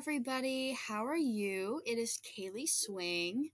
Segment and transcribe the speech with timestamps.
[0.00, 0.74] everybody.
[0.88, 1.82] How are you?
[1.84, 3.50] It is Kaylee Swing.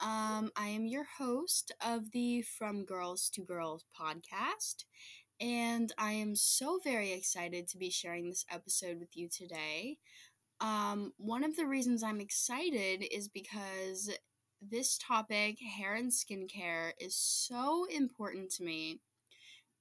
[0.00, 4.84] Um, I am your host of the From Girls to Girls podcast,
[5.38, 9.98] and I am so very excited to be sharing this episode with you today.
[10.58, 14.10] Um, one of the reasons I'm excited is because
[14.62, 19.00] this topic, hair and skincare, is so important to me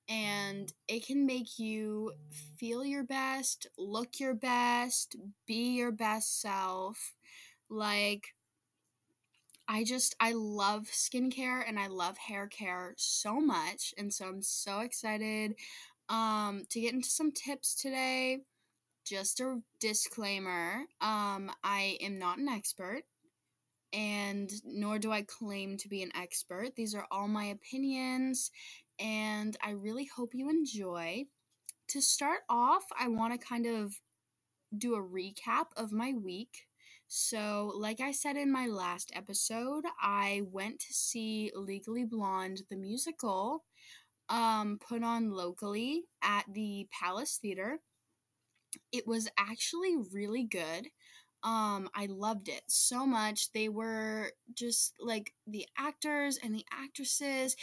[0.10, 2.14] and it can make you
[2.58, 7.14] feel your best, look your best, be your best self.
[7.70, 8.34] Like,
[9.68, 13.94] I just, I love skincare and I love hair care so much.
[14.00, 15.54] And so I'm so excited
[16.10, 18.40] um, to get into some tips today.
[19.06, 23.04] Just a disclaimer um, I am not an expert
[23.94, 26.76] and nor do I claim to be an expert.
[26.76, 28.52] These are all my opinions
[29.00, 31.26] and I really hope you enjoy.
[31.90, 33.96] To start off, I want to kind of
[34.78, 36.68] do a recap of my week.
[37.08, 42.76] So, like I said in my last episode, I went to see Legally Blonde, the
[42.76, 43.64] musical,
[44.30, 47.80] um, put on locally at the Palace Theater.
[48.92, 50.90] It was actually really good.
[51.42, 53.52] Um, I loved it so much.
[53.54, 57.56] They were just like the actors and the actresses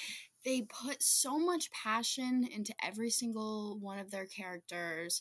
[0.47, 5.21] they put so much passion into every single one of their characters.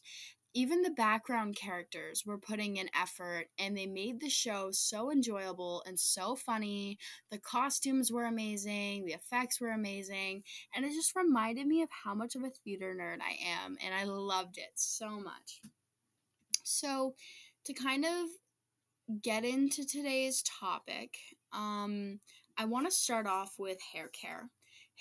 [0.54, 5.84] Even the background characters were putting in effort and they made the show so enjoyable
[5.88, 7.00] and so funny.
[7.31, 12.14] The costumes were amazing, the effects were amazing, and it just reminded me of how
[12.14, 15.62] much of a theater nerd I am, and I loved it so much.
[16.64, 17.16] So,
[17.66, 21.18] to kind of get into today's topic,
[21.52, 22.20] um,
[22.58, 24.50] I want to start off with hair care.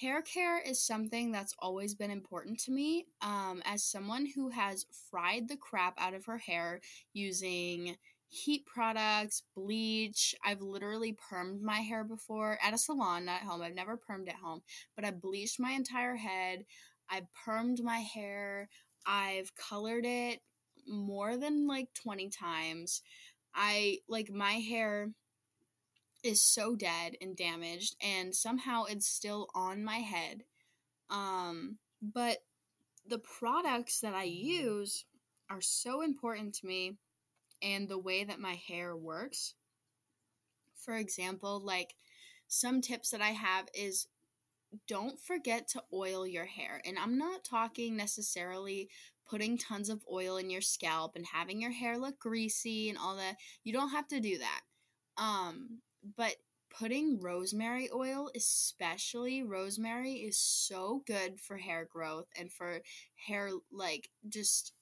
[0.00, 3.06] Hair care is something that's always been important to me.
[3.22, 6.80] Um, as someone who has fried the crap out of her hair
[7.12, 7.96] using
[8.28, 10.34] heat products, bleach.
[10.44, 13.62] I've literally permed my hair before at a salon, not at home.
[13.62, 14.62] I've never permed at home,
[14.96, 16.64] but I bleached my entire head.
[17.08, 18.68] I've permed my hair.
[19.06, 20.40] I've colored it
[20.88, 23.02] more than like 20 times.
[23.54, 25.10] I like my hair
[26.24, 30.42] is so dead and damaged and somehow it's still on my head.
[31.10, 32.38] Um but
[33.06, 35.04] the products that i use
[35.50, 36.96] are so important to me
[37.62, 39.54] and the way that my hair works.
[40.76, 41.94] For example like
[42.48, 44.06] some tips that i have is
[44.88, 48.88] don't forget to oil your hair and i'm not talking necessarily
[49.28, 53.16] putting tons of oil in your scalp and having your hair look greasy and all
[53.16, 53.36] that.
[53.62, 54.60] You don't have to do that.
[55.16, 55.78] Um
[56.16, 56.36] but
[56.70, 62.80] putting rosemary oil, especially rosemary, is so good for hair growth and for
[63.14, 64.72] hair, like just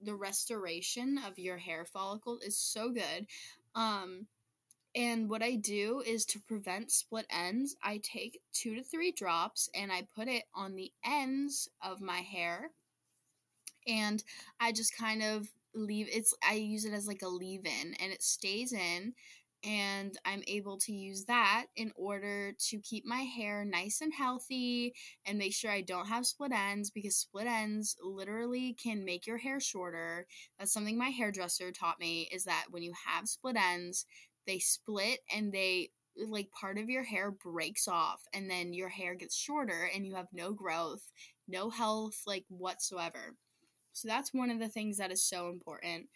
[0.00, 3.26] the restoration of your hair follicle is so good.
[3.74, 4.26] Um,
[4.94, 9.68] and what I do is to prevent split ends, I take two to three drops
[9.74, 12.70] and I put it on the ends of my hair.
[13.86, 14.24] And
[14.58, 18.10] I just kind of leave it's I use it as like a leave in and
[18.10, 19.12] it stays in
[19.66, 24.94] and I'm able to use that in order to keep my hair nice and healthy
[25.26, 29.38] and make sure I don't have split ends because split ends literally can make your
[29.38, 30.28] hair shorter.
[30.58, 34.06] That's something my hairdresser taught me is that when you have split ends,
[34.46, 35.90] they split and they
[36.28, 40.14] like part of your hair breaks off and then your hair gets shorter and you
[40.14, 41.10] have no growth,
[41.48, 43.34] no health like whatsoever.
[43.92, 46.06] So that's one of the things that is so important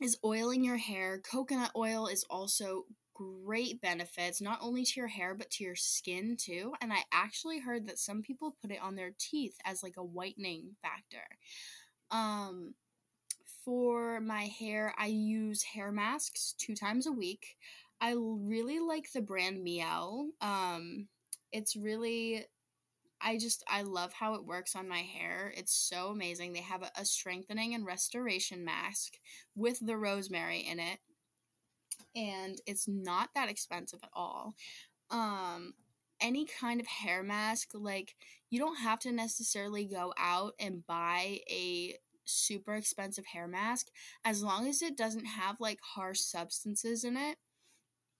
[0.00, 1.18] is oiling your hair.
[1.18, 2.84] Coconut oil is also
[3.14, 6.74] great benefits, not only to your hair, but to your skin too.
[6.80, 10.04] And I actually heard that some people put it on their teeth as like a
[10.04, 11.24] whitening factor.
[12.10, 12.74] Um,
[13.64, 17.56] for my hair, I use hair masks two times a week.
[18.00, 20.28] I really like the brand Mielle.
[20.40, 21.08] Um,
[21.52, 22.44] it's really
[23.24, 25.52] I just I love how it works on my hair.
[25.56, 26.52] It's so amazing.
[26.52, 29.14] They have a, a strengthening and restoration mask
[29.56, 30.98] with the rosemary in it.
[32.14, 34.54] And it's not that expensive at all.
[35.10, 35.74] Um
[36.20, 38.16] any kind of hair mask like
[38.50, 41.94] you don't have to necessarily go out and buy a
[42.24, 43.88] super expensive hair mask
[44.24, 47.36] as long as it doesn't have like harsh substances in it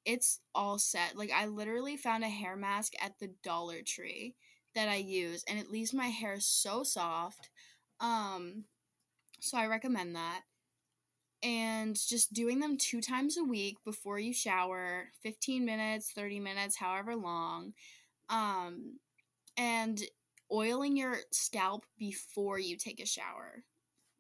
[0.05, 4.35] it's all set like i literally found a hair mask at the dollar tree
[4.75, 7.51] that I use and it leaves my hair so soft.
[8.01, 8.65] Um
[9.41, 10.43] so I recommend that.
[11.43, 16.77] And just doing them two times a week before you shower, 15 minutes, 30 minutes,
[16.77, 17.75] however long.
[18.31, 18.99] Um
[19.57, 20.03] and
[20.53, 23.65] oiling your scalp before you take a shower.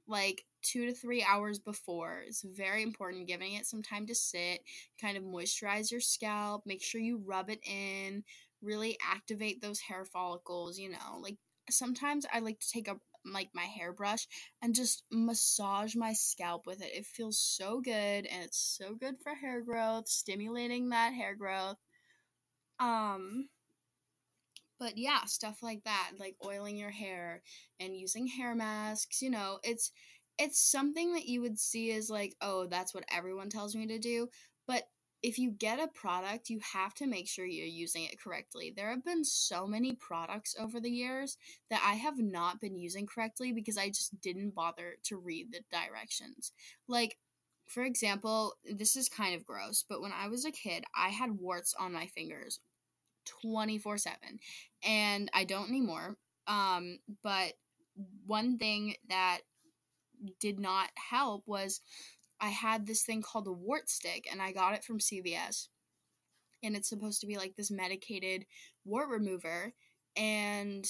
[0.06, 2.22] Like two to three hours before.
[2.26, 4.60] It's very important giving it some time to sit,
[5.00, 8.24] kind of moisturize your scalp, make sure you rub it in,
[8.64, 11.18] really activate those hair follicles, you know.
[11.20, 11.36] Like
[11.70, 12.96] sometimes I like to take a
[13.26, 14.26] like my hairbrush
[14.62, 16.92] and just massage my scalp with it.
[16.94, 17.92] It feels so good
[18.26, 21.78] and it's so good for hair growth, stimulating that hair growth.
[22.78, 23.48] Um
[24.78, 27.42] but yeah, stuff like that, like oiling your hair
[27.80, 29.92] and using hair masks, you know, it's
[30.38, 33.98] it's something that you would see as like, oh, that's what everyone tells me to
[33.98, 34.28] do,
[34.66, 34.82] but
[35.24, 38.74] if you get a product, you have to make sure you're using it correctly.
[38.76, 41.38] There have been so many products over the years
[41.70, 45.60] that I have not been using correctly because I just didn't bother to read the
[45.72, 46.52] directions.
[46.88, 47.16] Like,
[47.66, 51.40] for example, this is kind of gross, but when I was a kid, I had
[51.40, 52.60] warts on my fingers
[53.40, 54.18] 24 7.
[54.86, 56.18] And I don't anymore.
[56.46, 57.54] Um, but
[58.26, 59.38] one thing that
[60.38, 61.80] did not help was
[62.44, 65.68] I had this thing called a wart stick, and I got it from CVS.
[66.62, 68.44] And it's supposed to be like this medicated
[68.84, 69.72] wart remover.
[70.14, 70.86] And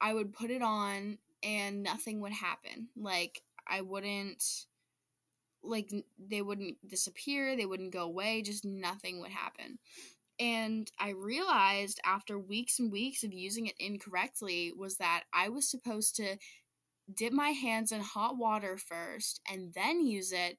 [0.00, 2.88] I would put it on, and nothing would happen.
[2.96, 4.42] Like, I wouldn't,
[5.62, 9.78] like, they wouldn't disappear, they wouldn't go away, just nothing would happen.
[10.40, 15.70] And I realized after weeks and weeks of using it incorrectly was that I was
[15.70, 16.38] supposed to
[17.14, 20.58] dip my hands in hot water first and then use it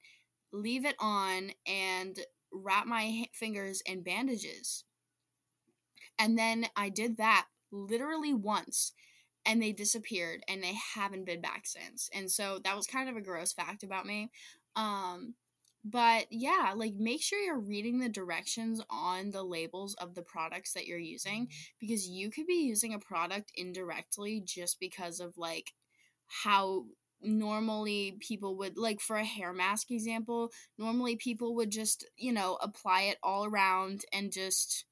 [0.52, 2.20] leave it on, and
[2.52, 4.84] wrap my fingers in bandages.
[6.18, 8.92] And then I did that literally once
[9.46, 12.10] and they disappeared and they haven't been back since.
[12.14, 14.32] And so that was kind of a gross fact about me.
[14.76, 15.36] Um
[15.86, 20.74] but yeah, like make sure you're reading the directions on the labels of the products
[20.74, 21.48] that you're using
[21.80, 25.72] because you could be using a product indirectly just because of like
[26.44, 26.84] how
[27.22, 32.58] normally people would like for a hair mask example normally people would just you know
[32.62, 34.86] apply it all around and just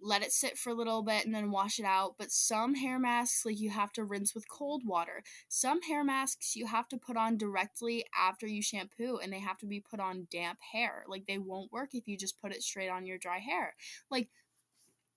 [0.00, 2.14] let it sit for a little bit and then wash it out.
[2.18, 5.22] But some hair masks like you have to rinse with cold water.
[5.48, 9.58] Some hair masks you have to put on directly after you shampoo and they have
[9.58, 11.04] to be put on damp hair.
[11.08, 13.74] Like they won't work if you just put it straight on your dry hair.
[14.10, 14.28] Like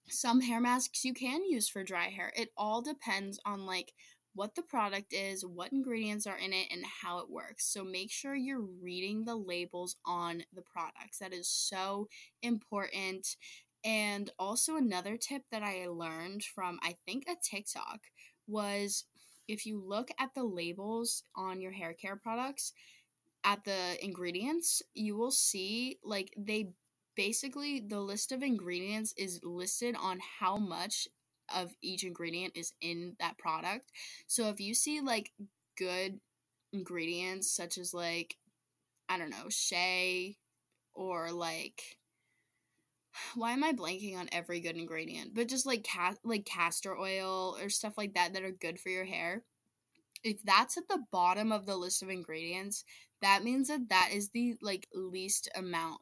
[0.07, 2.33] some hair masks you can use for dry hair.
[2.35, 3.93] It all depends on like
[4.33, 7.66] what the product is, what ingredients are in it, and how it works.
[7.72, 11.19] So make sure you're reading the labels on the products.
[11.19, 12.07] That is so
[12.42, 13.36] important.
[13.83, 18.00] And also, another tip that I learned from, I think, a TikTok
[18.48, 19.06] was
[19.48, 22.74] if you look at the labels on your hair care products,
[23.44, 26.69] at the ingredients, you will see like they
[27.16, 31.07] basically the list of ingredients is listed on how much
[31.56, 33.92] of each ingredient is in that product.
[34.27, 35.31] So if you see like
[35.77, 36.19] good
[36.74, 38.38] ingredients such as like
[39.09, 40.38] I don't know, shea
[40.94, 41.81] or like
[43.36, 45.33] why am I blanking on every good ingredient?
[45.33, 48.89] But just like ca- like castor oil or stuff like that that are good for
[48.89, 49.44] your hair.
[50.24, 52.83] If that's at the bottom of the list of ingredients,
[53.21, 56.00] that means that that is the like least amount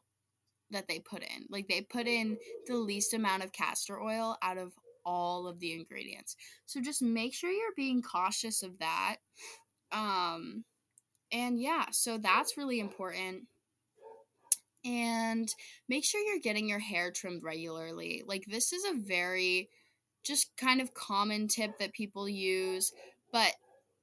[0.70, 1.46] that they put in.
[1.48, 4.72] Like they put in the least amount of castor oil out of
[5.04, 6.36] all of the ingredients.
[6.66, 9.16] So just make sure you're being cautious of that.
[9.92, 10.64] Um
[11.32, 13.46] and yeah, so that's really important.
[14.84, 15.48] And
[15.88, 18.24] make sure you're getting your hair trimmed regularly.
[18.26, 19.68] Like this is a very
[20.24, 22.92] just kind of common tip that people use,
[23.32, 23.52] but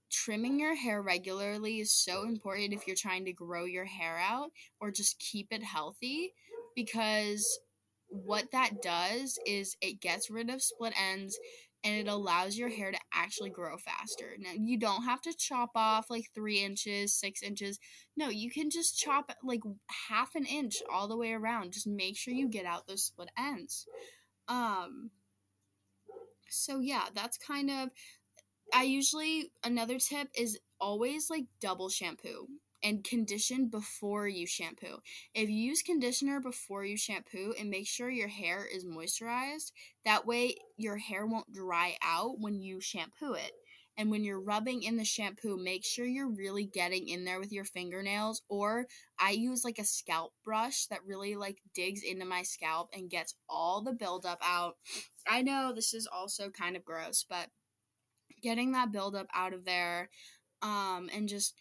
[0.10, 4.52] trimming your hair regularly is so important if you're trying to grow your hair out
[4.80, 6.34] or just keep it healthy
[6.76, 7.60] because
[8.10, 11.38] what that does is it gets rid of split ends
[11.84, 14.36] and it allows your hair to actually grow faster.
[14.40, 17.80] Now, you don't have to chop off like three inches, six inches.
[18.16, 19.62] No, you can just chop like
[20.10, 21.74] half an inch all the way around.
[21.74, 23.86] Just make sure you get out those split ends.
[24.48, 25.12] Um,
[26.50, 27.90] so yeah, that's kind of.
[28.74, 32.48] I usually, another tip is always like double shampoo
[32.84, 34.98] and condition before you shampoo.
[35.34, 39.72] If you use conditioner before you shampoo and make sure your hair is moisturized,
[40.06, 43.52] that way your hair won't dry out when you shampoo it.
[44.00, 47.52] And when you're rubbing in the shampoo, make sure you're really getting in there with
[47.52, 48.86] your fingernails or
[49.20, 53.34] I use like a scalp brush that really like digs into my scalp and gets
[53.50, 54.76] all the buildup out.
[55.28, 57.50] I know this is also kind of gross, but
[58.44, 60.10] getting that buildup out of there
[60.62, 61.56] um and just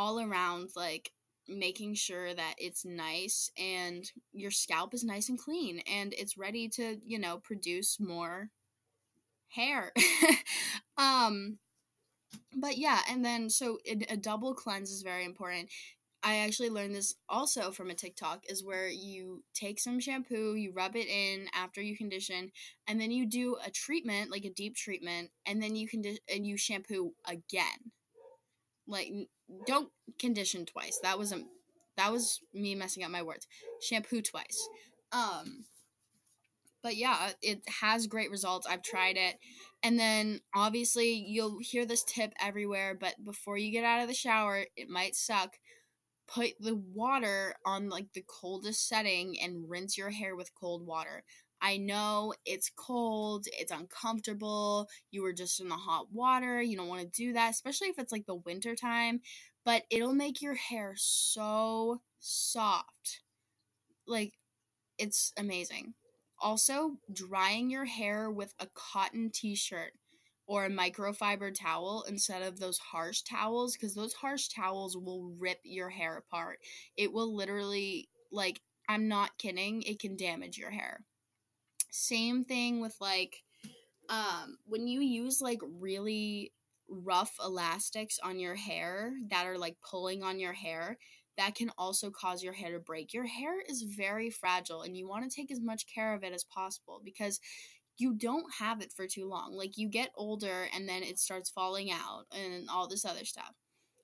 [0.00, 1.12] all around like
[1.46, 6.68] making sure that it's nice and your scalp is nice and clean and it's ready
[6.68, 8.48] to, you know, produce more
[9.48, 9.92] hair.
[10.98, 11.58] um
[12.56, 13.78] but yeah, and then so
[14.08, 15.68] a double cleanse is very important.
[16.22, 20.72] I actually learned this also from a TikTok is where you take some shampoo, you
[20.72, 22.52] rub it in after you condition,
[22.86, 26.18] and then you do a treatment, like a deep treatment, and then you can condi-
[26.34, 27.92] and you shampoo again.
[28.86, 29.12] Like
[29.66, 30.98] don't condition twice.
[31.02, 31.46] That wasn't
[31.96, 33.46] that was me messing up my words.
[33.80, 34.68] Shampoo twice.
[35.12, 35.64] Um
[36.82, 38.66] but yeah, it has great results.
[38.66, 39.36] I've tried it.
[39.82, 44.14] And then obviously you'll hear this tip everywhere, but before you get out of the
[44.14, 45.56] shower, it might suck.
[46.26, 51.24] Put the water on like the coldest setting and rinse your hair with cold water.
[51.62, 56.88] I know it's cold, it's uncomfortable, you were just in the hot water, you don't
[56.88, 59.20] want to do that, especially if it's like the winter time,
[59.64, 63.20] but it'll make your hair so soft.
[64.06, 64.34] Like
[64.98, 65.94] it's amazing.
[66.40, 69.92] Also, drying your hair with a cotton t shirt
[70.46, 75.60] or a microfiber towel instead of those harsh towels because those harsh towels will rip
[75.64, 76.60] your hair apart.
[76.96, 81.04] It will literally, like, I'm not kidding, it can damage your hair.
[81.90, 83.42] Same thing with like,
[84.08, 86.52] um, when you use like really
[86.88, 90.98] rough elastics on your hair that are like pulling on your hair,
[91.36, 93.14] that can also cause your hair to break.
[93.14, 96.32] Your hair is very fragile and you want to take as much care of it
[96.32, 97.40] as possible because
[97.96, 99.52] you don't have it for too long.
[99.52, 103.54] Like you get older and then it starts falling out and all this other stuff.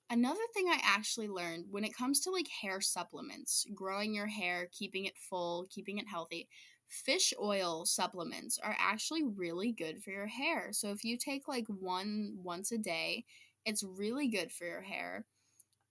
[0.09, 4.69] Another thing I actually learned when it comes to like hair supplements, growing your hair,
[4.71, 6.49] keeping it full, keeping it healthy,
[6.89, 10.69] fish oil supplements are actually really good for your hair.
[10.73, 13.25] So if you take like one once a day,
[13.65, 15.25] it's really good for your hair.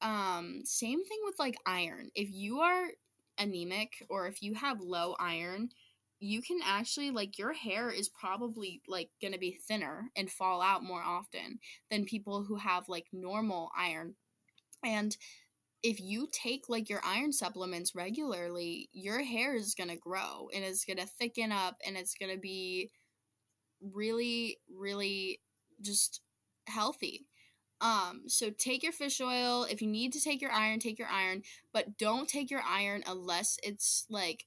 [0.01, 2.09] Um, same thing with like iron.
[2.15, 2.87] If you are
[3.37, 5.69] anemic or if you have low iron,
[6.19, 10.61] you can actually like your hair is probably like going to be thinner and fall
[10.61, 11.59] out more often
[11.91, 14.15] than people who have like normal iron.
[14.83, 15.15] And
[15.85, 20.65] if you take like your iron supplements regularly, your hair is going to grow and
[20.65, 22.89] it's going to thicken up and it's going to be
[23.93, 25.39] really really
[25.81, 26.21] just
[26.65, 27.27] healthy.
[27.81, 29.67] Um, so take your fish oil.
[29.69, 33.03] If you need to take your iron, take your iron, but don't take your iron
[33.05, 34.45] unless it's like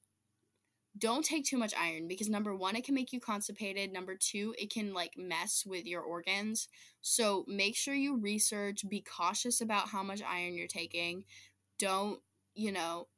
[0.98, 3.92] don't take too much iron because number one, it can make you constipated.
[3.92, 6.68] Number two, it can like mess with your organs.
[7.00, 11.24] So make sure you research, be cautious about how much iron you're taking.
[11.78, 12.20] Don't,
[12.54, 13.08] you know,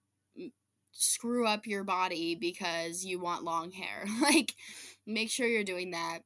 [0.93, 4.05] screw up your body because you want long hair.
[4.21, 4.55] like,
[5.07, 6.21] make sure you're doing that.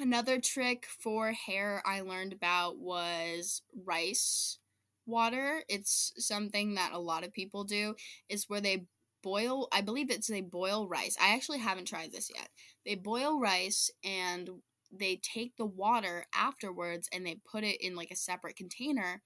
[0.00, 4.58] Another trick for hair I learned about was rice
[5.06, 5.62] water.
[5.68, 7.94] It's something that a lot of people do
[8.28, 8.86] is where they
[9.22, 11.16] boil I believe it's they boil rice.
[11.20, 12.48] I actually haven't tried this yet.
[12.84, 14.48] They boil rice and
[14.90, 19.22] they take the water afterwards and they put it in like a separate container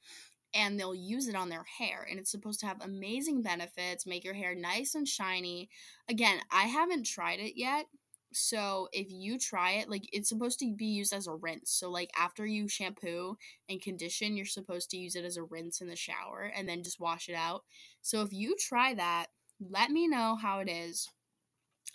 [0.54, 4.24] and they'll use it on their hair and it's supposed to have amazing benefits, make
[4.24, 5.68] your hair nice and shiny.
[6.08, 7.86] Again, I haven't tried it yet
[8.32, 11.70] so if you try it, like it's supposed to be used as a rinse.
[11.70, 13.36] So like after you shampoo
[13.68, 16.82] and condition, you're supposed to use it as a rinse in the shower and then
[16.82, 17.64] just wash it out.
[18.02, 19.26] So if you try that,
[19.60, 21.08] let me know how it is.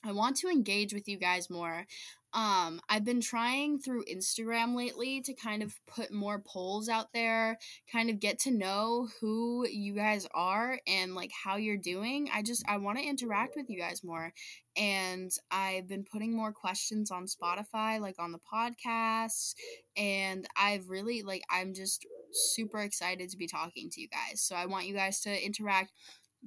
[0.04, 1.86] I want to engage with you guys more.
[2.34, 7.60] Um, I've been trying through Instagram lately to kind of put more polls out there,
[7.92, 12.30] kind of get to know who you guys are and like how you're doing.
[12.34, 14.32] I just I want to interact with you guys more.
[14.78, 19.54] And I've been putting more questions on Spotify, like on the podcasts,
[19.98, 24.42] and I've really like I'm just super excited to be talking to you guys.
[24.42, 25.92] So I want you guys to interact.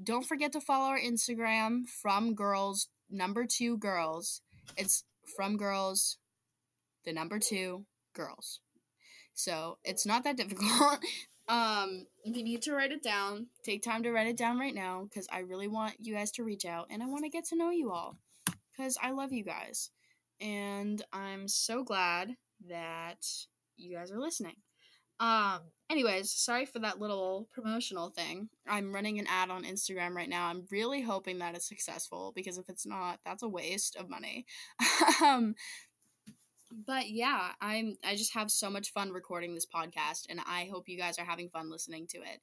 [0.03, 4.41] Don't forget to follow our Instagram from girls number 2 girls.
[4.77, 5.05] It's
[5.37, 6.19] from girls,
[7.05, 7.85] the number two,
[8.15, 8.61] girls.
[9.35, 10.99] So it's not that difficult.
[11.49, 14.75] um, if you need to write it down, take time to write it down right
[14.75, 17.45] now because I really want you guys to reach out and I want to get
[17.47, 18.17] to know you all
[18.73, 19.91] because I love you guys.
[20.41, 22.37] And I'm so glad
[22.69, 23.25] that
[23.77, 24.57] you guys are listening.
[25.21, 28.49] Um, anyways, sorry for that little promotional thing.
[28.67, 30.47] I'm running an ad on Instagram right now.
[30.47, 34.47] I'm really hoping that it's successful because if it's not, that's a waste of money.
[35.23, 35.55] um,
[36.87, 40.89] but yeah, I'm I just have so much fun recording this podcast and I hope
[40.89, 42.41] you guys are having fun listening to it.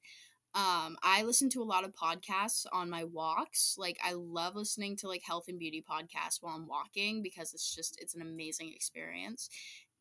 [0.54, 3.76] Um, I listen to a lot of podcasts on my walks.
[3.78, 7.74] Like I love listening to like health and beauty podcasts while I'm walking because it's
[7.74, 9.48] just it's an amazing experience.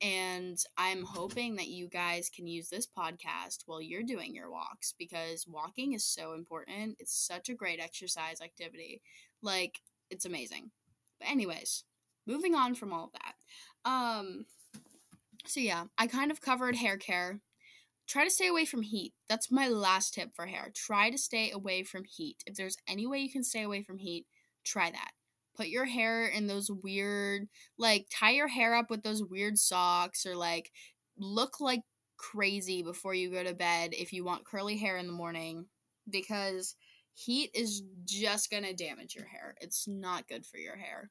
[0.01, 4.93] And I'm hoping that you guys can use this podcast while you're doing your walks
[4.98, 6.98] because walking is so important.
[7.00, 9.01] It's such a great exercise activity.
[9.43, 9.79] Like,
[10.10, 10.72] it's amazing.
[11.20, 11.84] But, anyways,
[12.25, 13.89] moving on from all of that.
[13.89, 14.46] Um,
[15.46, 17.41] So yeah, I kind of covered hair care.
[18.08, 19.13] Try to stay away from heat.
[19.29, 20.72] That's my last tip for hair.
[20.75, 22.43] Try to stay away from heat.
[22.46, 24.25] If there's any way you can stay away from heat,
[24.65, 25.12] try that.
[25.55, 30.25] Put your hair in those weird, like, tie your hair up with those weird socks
[30.25, 30.72] or, like,
[31.17, 31.81] look like
[32.17, 35.65] crazy before you go to bed if you want curly hair in the morning
[36.10, 36.75] because
[37.13, 39.55] heat is just going to damage your hair.
[39.60, 41.10] It's not good for your hair.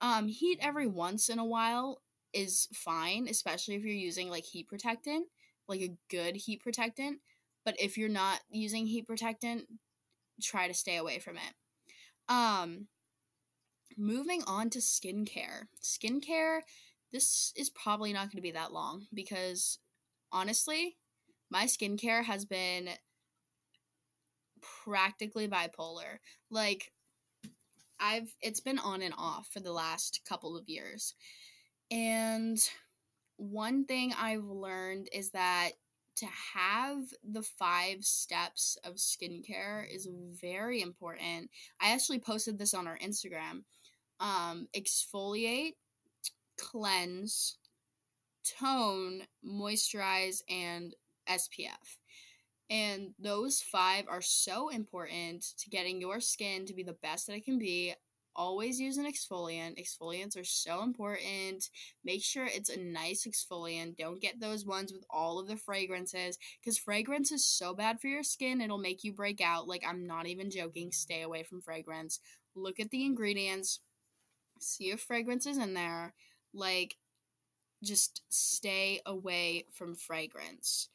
[0.00, 4.68] Um, heat every once in a while is fine, especially if you're using like heat
[4.68, 5.26] protectant,
[5.66, 7.18] like a good heat protectant.
[7.64, 9.64] But if you're not using heat protectant,
[10.42, 12.32] try to stay away from it.
[12.32, 12.86] Um,
[13.96, 15.66] moving on to skincare.
[15.82, 16.60] Skincare,
[17.12, 19.78] this is probably not going to be that long because
[20.32, 20.96] honestly,
[21.50, 22.88] my skincare has been
[24.84, 26.18] practically bipolar.
[26.50, 26.92] Like
[28.00, 31.14] I've it's been on and off for the last couple of years.
[31.90, 32.58] And
[33.36, 35.70] one thing I've learned is that
[36.16, 40.08] to have the five steps of skincare is
[40.40, 41.50] very important.
[41.80, 43.62] I actually posted this on our Instagram.
[44.20, 45.74] Um, exfoliate,
[46.58, 47.56] cleanse,
[48.58, 50.94] tone, moisturize, and
[51.28, 51.98] SPF.
[52.70, 57.36] And those five are so important to getting your skin to be the best that
[57.36, 57.94] it can be.
[58.36, 59.82] Always use an exfoliant.
[59.82, 61.70] Exfoliants are so important.
[62.04, 63.96] Make sure it's a nice exfoliant.
[63.96, 68.06] Don't get those ones with all of the fragrances because fragrance is so bad for
[68.06, 68.60] your skin.
[68.60, 69.66] It'll make you break out.
[69.66, 70.92] Like, I'm not even joking.
[70.92, 72.20] Stay away from fragrance.
[72.54, 73.80] Look at the ingredients,
[74.62, 76.14] see if fragrance is in there.
[76.52, 76.96] Like,
[77.82, 80.88] just stay away from fragrance.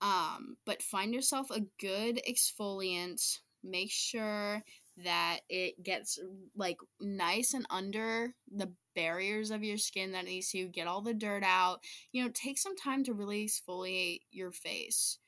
[0.00, 3.38] Um, but find yourself a good exfoliant.
[3.62, 4.62] Make sure
[5.04, 6.18] that it gets
[6.56, 11.14] like nice and under the barriers of your skin that needs to get all the
[11.14, 11.80] dirt out.
[12.12, 15.18] You know, take some time to really exfoliate your face.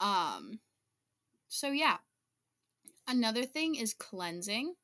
[0.00, 0.60] Um,
[1.48, 1.98] so yeah.
[3.06, 4.74] Another thing is cleansing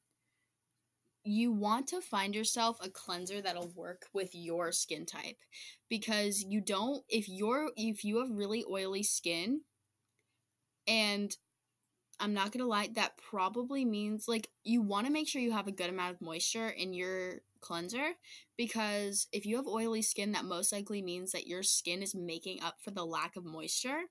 [1.30, 5.36] you want to find yourself a cleanser that'll work with your skin type.
[5.88, 9.60] Because you don't if you're if you have really oily skin
[10.86, 11.36] and
[12.18, 15.52] I'm not going to lie that probably means like you want to make sure you
[15.52, 18.10] have a good amount of moisture in your cleanser
[18.56, 22.60] because if you have oily skin that most likely means that your skin is making
[22.62, 24.02] up for the lack of moisture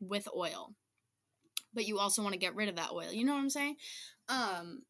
[0.00, 0.74] with oil.
[1.74, 3.76] But you also want to get rid of that oil you know what i'm saying?
[4.28, 4.82] Um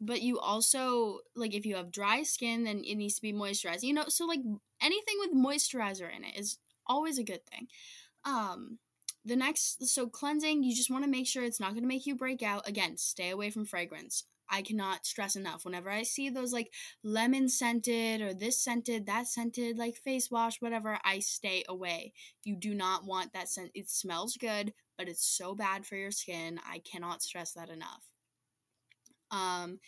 [0.00, 3.82] but you also like if you have dry skin then it needs to be moisturized
[3.82, 4.40] you know so like
[4.80, 7.68] anything with moisturizer in it is always a good thing.
[8.24, 8.78] Um
[9.24, 12.06] the next so cleansing you just want to make sure it's not going to make
[12.06, 12.68] you break out.
[12.68, 14.24] Again stay away from fragrance.
[14.50, 15.64] I cannot stress enough.
[15.64, 20.60] Whenever i see those like lemon scented or this scented that scented like face wash
[20.60, 22.12] whatever i stay away.
[22.44, 23.72] You do not want that scent.
[23.74, 26.58] It smells good but it's so bad for your skin.
[26.68, 28.02] I cannot stress that enough
[29.30, 29.78] um,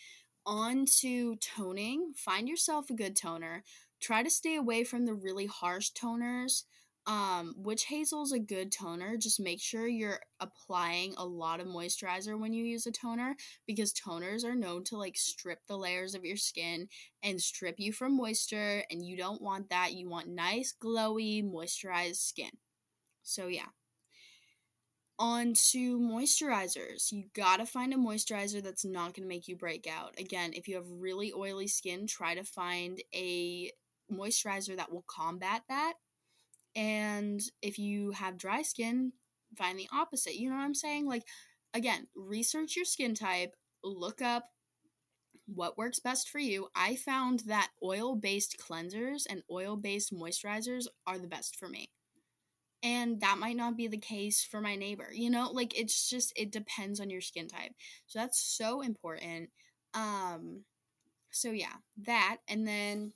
[0.45, 2.13] on to toning.
[2.15, 3.63] Find yourself a good toner.
[4.01, 6.63] Try to stay away from the really harsh toners.
[7.07, 9.17] Um, witch hazel is a good toner.
[9.17, 13.93] Just make sure you're applying a lot of moisturizer when you use a toner because
[13.93, 16.87] toners are known to like strip the layers of your skin
[17.23, 19.93] and strip you from moisture, and you don't want that.
[19.93, 22.51] You want nice, glowy, moisturized skin.
[23.23, 23.69] So, yeah
[25.21, 27.11] on to moisturizers.
[27.11, 30.19] You gotta find a moisturizer that's not gonna make you break out.
[30.19, 33.71] Again, if you have really oily skin, try to find a
[34.11, 35.93] moisturizer that will combat that.
[36.75, 39.13] And if you have dry skin,
[39.55, 40.35] find the opposite.
[40.35, 41.05] You know what I'm saying?
[41.07, 41.23] Like,
[41.75, 44.45] again, research your skin type, look up
[45.45, 46.69] what works best for you.
[46.75, 51.85] I found that oil based cleansers and oil based moisturizers are the best for me
[52.83, 56.33] and that might not be the case for my neighbor you know like it's just
[56.35, 57.71] it depends on your skin type.
[58.07, 59.49] So that's so important
[59.93, 60.63] um
[61.31, 63.13] so yeah that and then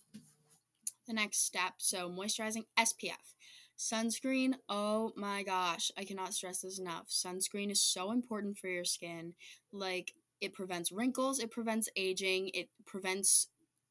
[1.08, 3.34] the next step so moisturizing spf
[3.78, 8.86] sunscreen oh my gosh i cannot stress this enough sunscreen is so important for your
[8.86, 9.34] skin
[9.72, 13.48] like it prevents wrinkles it prevents aging it prevents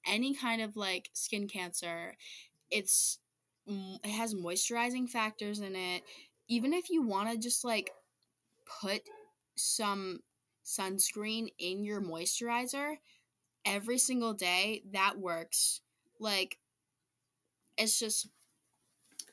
[0.07, 2.17] any kind of like skin cancer
[2.71, 3.19] it's
[3.67, 6.03] it has moisturizing factors in it.
[6.49, 7.91] Even if you want to just like
[8.81, 9.03] put
[9.57, 10.21] some
[10.65, 12.97] sunscreen in your moisturizer
[13.65, 15.81] every single day, that works.
[16.21, 16.59] Like
[17.77, 18.29] it's just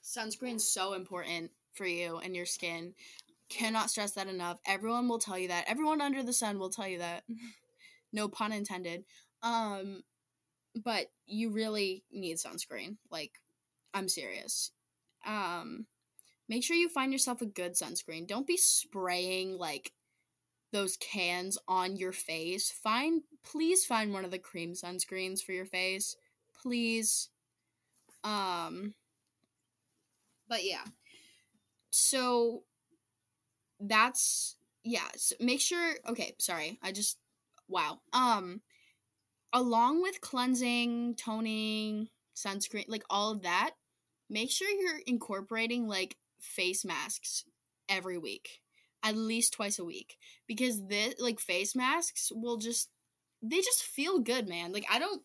[0.04, 2.94] sunscreen's so important for you and your skin.
[3.50, 4.60] Cannot stress that enough.
[4.66, 5.66] Everyone will tell you that.
[5.68, 7.24] Everyone under the sun will tell you that.
[8.14, 9.04] no pun intended.
[9.44, 10.04] Um
[10.74, 12.98] but you really need sunscreen.
[13.10, 13.34] Like
[13.94, 14.72] I'm serious.
[15.26, 15.86] um
[16.50, 18.28] make sure you find yourself a good sunscreen.
[18.28, 19.94] Don't be spraying like
[20.72, 22.72] those cans on your face.
[22.72, 26.16] Find please find one of the cream sunscreens for your face.
[26.62, 27.30] Please.
[28.24, 28.94] Um
[30.50, 30.84] but yeah.
[31.92, 32.64] So
[33.80, 36.80] that's yeah, so make sure okay, sorry.
[36.82, 37.18] I just
[37.68, 38.00] wow.
[38.14, 38.62] Um
[39.54, 43.72] along with cleansing, toning, sunscreen, like all of that,
[44.32, 47.44] make sure you're incorporating like face masks
[47.90, 48.62] every week
[49.04, 50.18] at least twice a week
[50.48, 52.90] because this like face masks will just
[53.44, 54.72] they just feel good man.
[54.72, 55.22] Like i don't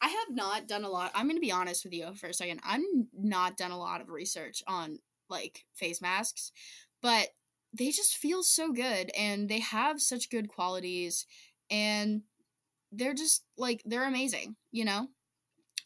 [0.00, 2.60] i have not done a lot i'm gonna be honest with you for a second
[2.64, 2.82] i'm
[3.14, 4.98] not done a lot of research on
[5.30, 6.52] like face masks
[7.00, 7.28] but
[7.72, 11.24] they just feel so good and they have such good qualities
[11.70, 12.22] and
[12.90, 15.06] they're just like they're amazing you know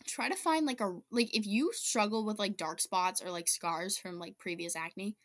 [0.07, 3.49] try to find like a like if you struggle with like dark spots or like
[3.49, 5.17] scars from like previous acne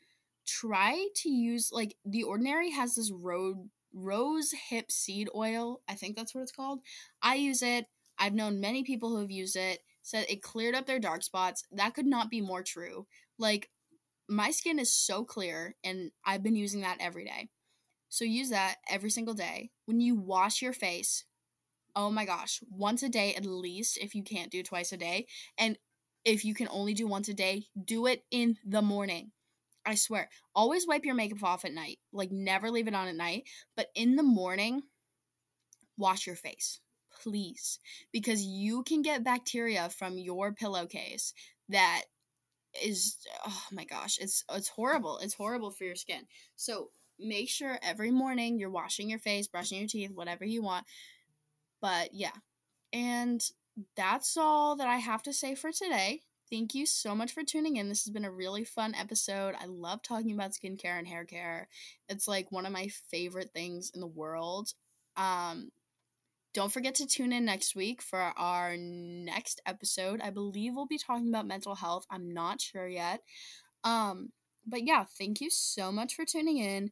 [0.47, 6.15] try to use like the ordinary has this road rose hip seed oil i think
[6.15, 6.79] that's what it's called.
[7.21, 7.85] I use it.
[8.17, 9.79] I've known many people who have used it.
[10.03, 11.63] Said it cleared up their dark spots.
[11.71, 13.05] That could not be more true.
[13.37, 13.69] Like
[14.27, 17.49] my skin is so clear and i've been using that every day.
[18.09, 19.71] So use that every single day.
[19.85, 21.25] When you wash your face
[21.95, 25.27] oh my gosh, once a day at least if you can't do twice a day.
[25.57, 25.77] And
[26.23, 29.31] if you can only do once a day, do it in the morning.
[29.85, 30.29] I swear.
[30.53, 31.97] Always wipe your makeup off at night.
[32.13, 33.43] Like never leave it on at night,
[33.75, 34.83] but in the morning
[35.97, 36.79] wash your face.
[37.23, 37.79] Please,
[38.11, 41.33] because you can get bacteria from your pillowcase
[41.69, 42.03] that
[42.83, 45.19] is oh my gosh, it's it's horrible.
[45.19, 46.25] It's horrible for your skin.
[46.55, 50.85] So, make sure every morning you're washing your face, brushing your teeth, whatever you want
[51.81, 52.31] but yeah.
[52.93, 53.41] And
[53.95, 56.21] that's all that I have to say for today.
[56.49, 57.87] Thank you so much for tuning in.
[57.87, 59.55] This has been a really fun episode.
[59.57, 61.69] I love talking about skincare and hair care.
[62.09, 64.73] It's like one of my favorite things in the world.
[65.15, 65.71] Um,
[66.53, 70.19] don't forget to tune in next week for our next episode.
[70.21, 72.05] I believe we'll be talking about mental health.
[72.09, 73.21] I'm not sure yet.
[73.85, 74.33] Um,
[74.67, 76.91] but yeah, thank you so much for tuning in.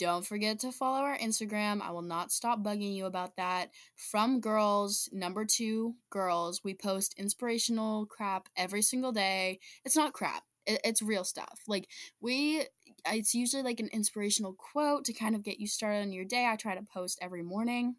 [0.00, 1.82] Don't forget to follow our Instagram.
[1.82, 3.68] I will not stop bugging you about that.
[3.94, 9.60] From girls, number two, girls, we post inspirational crap every single day.
[9.84, 11.60] It's not crap, it's real stuff.
[11.68, 11.86] Like,
[12.18, 12.64] we,
[13.12, 16.46] it's usually like an inspirational quote to kind of get you started on your day.
[16.46, 17.96] I try to post every morning.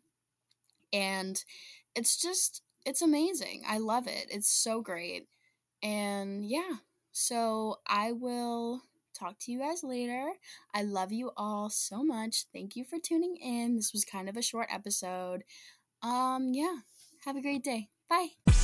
[0.91, 1.39] And
[1.93, 3.61] it's just, it's amazing.
[3.67, 4.25] I love it.
[4.31, 5.27] It's so great.
[5.83, 6.77] And yeah,
[7.11, 8.81] so I will
[9.13, 10.31] talk to you guys later.
[10.73, 12.45] I love you all so much.
[12.53, 13.75] Thank you for tuning in.
[13.75, 15.43] This was kind of a short episode.
[16.01, 16.77] Um, yeah.
[17.25, 17.89] Have a great day.
[18.09, 18.60] Bye.